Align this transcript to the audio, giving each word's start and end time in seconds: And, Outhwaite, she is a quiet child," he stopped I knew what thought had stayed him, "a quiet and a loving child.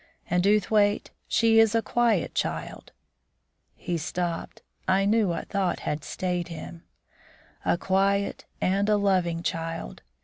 And, 0.31 0.47
Outhwaite, 0.47 1.11
she 1.27 1.59
is 1.59 1.75
a 1.75 1.83
quiet 1.83 2.33
child," 2.33 2.91
he 3.75 3.99
stopped 3.99 4.63
I 4.87 5.05
knew 5.05 5.27
what 5.27 5.49
thought 5.49 5.81
had 5.81 6.03
stayed 6.03 6.47
him, 6.47 6.81
"a 7.63 7.77
quiet 7.77 8.45
and 8.59 8.89
a 8.89 8.97
loving 8.97 9.43
child. 9.43 10.01